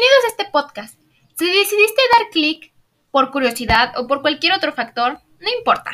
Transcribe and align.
Bienvenidos 0.00 0.24
a 0.24 0.28
este 0.28 0.50
podcast. 0.50 0.98
Si 1.36 1.44
decidiste 1.44 2.00
dar 2.16 2.30
clic 2.30 2.72
por 3.10 3.30
curiosidad 3.30 3.92
o 3.98 4.06
por 4.06 4.22
cualquier 4.22 4.54
otro 4.54 4.72
factor, 4.72 5.20
no 5.40 5.48
importa. 5.58 5.90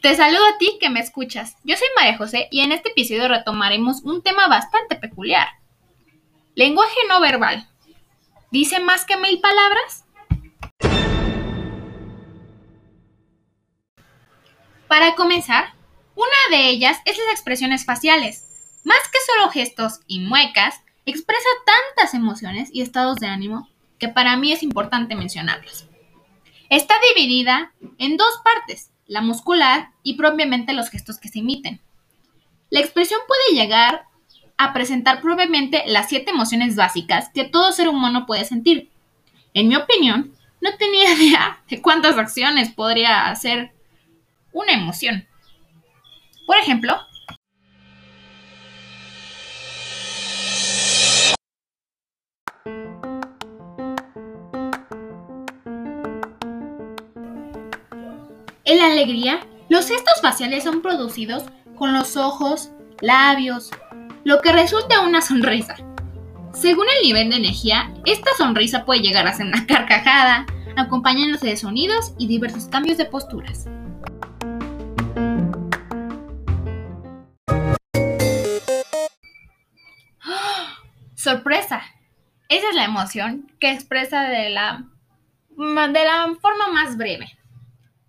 Te 0.00 0.14
saludo 0.14 0.46
a 0.46 0.58
ti 0.58 0.78
que 0.80 0.90
me 0.90 1.00
escuchas. 1.00 1.56
Yo 1.64 1.76
soy 1.76 1.88
María 1.96 2.16
José 2.16 2.46
y 2.52 2.60
en 2.60 2.70
este 2.70 2.90
episodio 2.90 3.26
retomaremos 3.26 4.02
un 4.04 4.22
tema 4.22 4.46
bastante 4.46 4.94
peculiar. 4.94 5.48
Lenguaje 6.54 6.94
no 7.08 7.20
verbal. 7.20 7.68
¿Dice 8.52 8.78
más 8.78 9.04
que 9.04 9.16
mil 9.16 9.40
palabras? 9.40 10.04
Para 14.86 15.16
comenzar, 15.16 15.74
una 16.14 16.56
de 16.56 16.68
ellas 16.68 16.98
es 17.04 17.18
las 17.18 17.32
expresiones 17.32 17.84
faciales. 17.84 18.44
Más 18.84 19.00
que 19.10 19.18
solo 19.26 19.50
gestos 19.50 19.98
y 20.06 20.20
muecas, 20.20 20.76
expresa 21.06 21.48
tantas 21.64 22.14
emociones 22.14 22.68
y 22.72 22.82
estados 22.82 23.16
de 23.16 23.28
ánimo 23.28 23.68
que 23.98 24.08
para 24.08 24.36
mí 24.36 24.52
es 24.52 24.62
importante 24.62 25.14
mencionarlas. 25.14 25.88
Está 26.68 26.94
dividida 27.14 27.72
en 27.98 28.16
dos 28.16 28.40
partes, 28.44 28.90
la 29.06 29.22
muscular 29.22 29.90
y 30.02 30.14
propiamente 30.14 30.72
los 30.72 30.90
gestos 30.90 31.18
que 31.18 31.28
se 31.28 31.38
imiten. 31.38 31.80
La 32.70 32.80
expresión 32.80 33.20
puede 33.26 33.60
llegar 33.60 34.06
a 34.58 34.72
presentar 34.72 35.20
propiamente 35.20 35.84
las 35.86 36.08
siete 36.08 36.30
emociones 36.30 36.76
básicas 36.76 37.30
que 37.32 37.44
todo 37.44 37.72
ser 37.72 37.88
humano 37.88 38.26
puede 38.26 38.44
sentir. 38.44 38.90
En 39.54 39.68
mi 39.68 39.76
opinión, 39.76 40.34
no 40.60 40.76
tenía 40.76 41.12
idea 41.14 41.62
de 41.68 41.80
cuántas 41.80 42.18
acciones 42.18 42.72
podría 42.72 43.28
hacer 43.28 43.72
una 44.52 44.72
emoción. 44.72 45.26
Por 46.46 46.56
ejemplo, 46.56 46.96
En 58.68 58.78
la 58.78 58.86
alegría, 58.86 59.46
los 59.68 59.86
gestos 59.86 60.20
faciales 60.20 60.64
son 60.64 60.82
producidos 60.82 61.44
con 61.76 61.92
los 61.92 62.16
ojos, 62.16 62.72
labios, 63.00 63.70
lo 64.24 64.40
que 64.40 64.50
resulta 64.50 65.02
una 65.02 65.22
sonrisa. 65.22 65.76
Según 66.52 66.86
el 66.96 67.06
nivel 67.06 67.30
de 67.30 67.36
energía, 67.36 67.94
esta 68.06 68.32
sonrisa 68.36 68.84
puede 68.84 69.02
llegar 69.02 69.28
a 69.28 69.34
ser 69.34 69.46
una 69.46 69.64
carcajada, 69.68 70.46
acompañándose 70.76 71.46
de 71.46 71.56
sonidos 71.56 72.12
y 72.18 72.26
diversos 72.26 72.64
cambios 72.64 72.98
de 72.98 73.04
posturas. 73.04 73.68
Sorpresa. 81.14 81.82
Esa 82.48 82.68
es 82.70 82.74
la 82.74 82.84
emoción 82.84 83.52
que 83.60 83.70
expresa 83.70 84.22
de 84.22 84.50
la, 84.50 84.88
de 85.56 86.04
la 86.04 86.34
forma 86.40 86.66
más 86.72 86.96
breve 86.96 87.28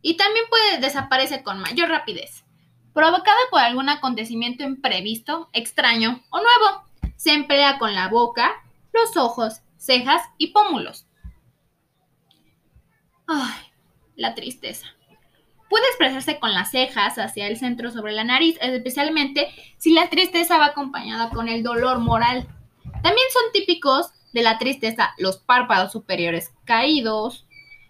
y 0.08 0.16
también 0.16 0.46
puede 0.50 0.78
desaparecer 0.78 1.44
con 1.44 1.60
mayor 1.60 1.90
rapidez, 1.90 2.46
provocada 2.94 3.38
por 3.52 3.60
algún 3.60 3.90
acontecimiento 3.90 4.64
imprevisto, 4.64 5.50
extraño 5.52 6.24
o 6.30 6.38
nuevo. 6.38 6.86
Se 7.18 7.34
emplea 7.34 7.78
con 7.78 7.94
la 7.94 8.08
boca, 8.08 8.50
los 8.94 9.18
ojos, 9.18 9.60
cejas 9.76 10.22
y 10.38 10.54
pómulos. 10.54 11.08
Ay, 13.28 13.66
la 14.16 14.34
tristeza. 14.34 14.88
Puede 15.70 15.86
expresarse 15.88 16.40
con 16.40 16.54
las 16.54 16.72
cejas 16.72 17.18
hacia 17.18 17.46
el 17.48 17.58
centro 17.58 17.92
sobre 17.92 18.14
la 18.14 18.24
nariz, 18.24 18.58
especialmente 18.62 19.50
si 19.78 19.92
la 19.92 20.10
tristeza 20.10 20.58
va 20.58 20.68
acompañada 20.68 21.32
con 21.32 21.50
el 21.50 21.64
dolor 21.64 22.00
moral. 22.00 22.48
También 23.04 23.28
son 23.34 23.52
típicos 23.52 24.14
de 24.32 24.42
la 24.42 24.58
tristeza 24.58 25.14
los 25.18 25.38
párpados 25.38 25.92
superiores 25.92 26.54
caídos, 26.64 27.46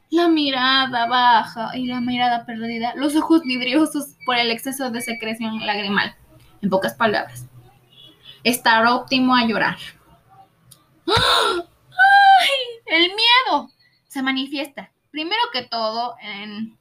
la 0.09 0.27
mirada 0.27 1.05
baja 1.07 1.75
y 1.75 1.85
la 1.85 1.99
mirada 2.01 2.45
perdida, 2.45 2.93
los 2.95 3.15
ojos 3.15 3.41
vidriosos 3.43 4.15
por 4.25 4.37
el 4.37 4.51
exceso 4.51 4.89
de 4.89 5.01
secreción 5.01 5.65
lagrimal. 5.65 6.15
En 6.61 6.69
pocas 6.69 6.93
palabras, 6.95 7.45
estar 8.43 8.85
óptimo 8.85 9.35
a 9.35 9.45
llorar. 9.45 9.77
¡Ay! 11.07 11.15
El 12.85 13.09
miedo 13.09 13.69
se 14.07 14.21
manifiesta, 14.21 14.91
primero 15.11 15.41
que 15.51 15.63
todo, 15.63 16.15
en 16.21 16.77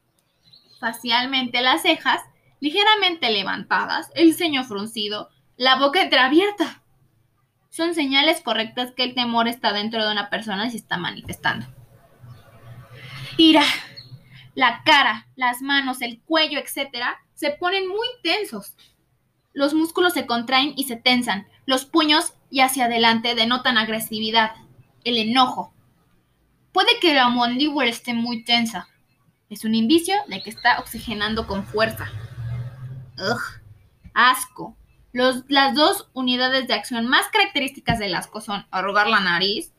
facialmente 0.78 1.62
las 1.62 1.82
cejas 1.82 2.20
ligeramente 2.60 3.30
levantadas, 3.30 4.10
el 4.14 4.34
ceño 4.34 4.64
fruncido, 4.64 5.30
la 5.56 5.76
boca 5.76 6.02
entreabierta. 6.02 6.82
Son 7.70 7.94
señales 7.94 8.40
correctas 8.40 8.92
que 8.92 9.04
el 9.04 9.14
temor 9.14 9.48
está 9.48 9.72
dentro 9.72 10.04
de 10.04 10.12
una 10.12 10.30
persona 10.30 10.66
y 10.66 10.70
se 10.70 10.78
está 10.78 10.96
manifestando 10.96 11.66
ira, 13.36 13.64
la 14.54 14.82
cara, 14.84 15.28
las 15.36 15.62
manos, 15.62 16.00
el 16.02 16.20
cuello, 16.22 16.58
etcétera, 16.58 17.18
se 17.34 17.50
ponen 17.50 17.88
muy 17.88 18.06
tensos. 18.22 18.74
Los 19.52 19.74
músculos 19.74 20.14
se 20.14 20.26
contraen 20.26 20.72
y 20.76 20.84
se 20.84 20.96
tensan. 20.96 21.46
Los 21.66 21.84
puños 21.84 22.34
y 22.50 22.60
hacia 22.60 22.86
adelante 22.86 23.34
denotan 23.34 23.78
agresividad, 23.78 24.52
el 25.04 25.18
enojo. 25.18 25.72
Puede 26.72 26.98
que 27.00 27.14
la 27.14 27.28
mandíbula 27.28 27.88
esté 27.88 28.14
muy 28.14 28.44
tensa. 28.44 28.88
Es 29.48 29.64
un 29.64 29.74
indicio 29.74 30.14
de 30.28 30.42
que 30.42 30.50
está 30.50 30.78
oxigenando 30.78 31.46
con 31.46 31.64
fuerza. 31.64 32.10
Ugh, 33.18 33.40
asco. 34.12 34.76
las 35.12 35.74
dos 35.74 36.08
unidades 36.12 36.66
de 36.68 36.74
acción 36.74 37.06
más 37.06 37.28
características 37.28 37.98
del 37.98 38.14
asco 38.14 38.40
son 38.40 38.66
arrugar 38.70 39.08
la 39.08 39.20
nariz, 39.20 39.72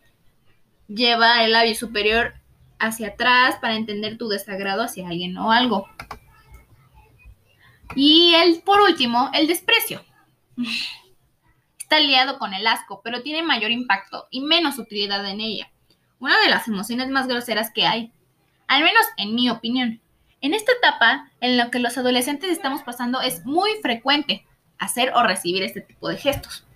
lleva 0.87 1.43
el 1.43 1.51
labio 1.51 1.75
superior 1.75 2.33
hacia 2.79 3.09
atrás 3.09 3.55
para 3.61 3.75
entender 3.75 4.17
tu 4.17 4.27
desagrado 4.27 4.83
hacia 4.83 5.07
alguien 5.07 5.37
o 5.37 5.51
algo. 5.51 5.87
Y 7.95 8.33
el, 8.35 8.61
por 8.61 8.81
último, 8.81 9.29
el 9.33 9.47
desprecio. 9.47 10.03
Está 11.79 11.99
liado 11.99 12.37
con 12.37 12.53
el 12.53 12.67
asco, 12.67 13.01
pero 13.01 13.23
tiene 13.23 13.43
mayor 13.43 13.71
impacto 13.71 14.27
y 14.29 14.41
menos 14.41 14.77
utilidad 14.77 15.25
en 15.29 15.39
ella. 15.39 15.71
Una 16.19 16.37
de 16.39 16.49
las 16.49 16.67
emociones 16.67 17.07
más 17.09 17.27
groseras 17.27 17.71
que 17.71 17.85
hay, 17.85 18.11
al 18.67 18.83
menos 18.83 19.05
en 19.15 19.33
mi 19.35 19.49
opinión. 19.49 20.01
En 20.41 20.53
esta 20.53 20.73
etapa 20.73 21.31
en 21.39 21.55
la 21.55 21.71
que 21.71 21.79
los 21.79 21.97
adolescentes 21.97 22.51
estamos 22.51 22.83
pasando 22.83 23.21
es 23.21 23.45
muy 23.45 23.71
frecuente 23.81 24.45
hacer 24.77 25.13
o 25.15 25.23
recibir 25.23 25.63
este 25.63 25.81
tipo 25.81 26.09
de 26.09 26.17
gestos. 26.17 26.66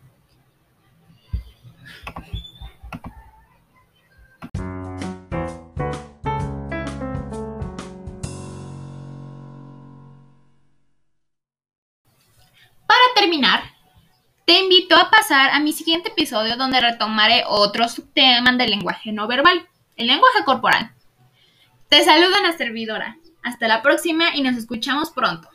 Te 14.46 14.60
invito 14.60 14.98
a 14.98 15.10
pasar 15.10 15.52
a 15.52 15.62
mi 15.62 15.72
siguiente 15.72 16.10
episodio 16.10 16.58
donde 16.58 16.82
retomaré 16.82 17.46
otros 17.48 18.02
temas 18.14 18.58
del 18.58 18.72
lenguaje 18.72 19.14
no 19.14 19.26
verbal, 19.26 19.66
el 19.96 20.08
lenguaje 20.08 20.44
corporal. 20.44 20.92
Te 21.88 22.04
saluda 22.04 22.42
la 22.42 22.58
servidora. 22.58 23.18
Hasta 23.42 23.70
la 23.70 23.82
próxima 23.82 24.36
y 24.36 24.42
nos 24.42 24.58
escuchamos 24.58 25.12
pronto. 25.12 25.48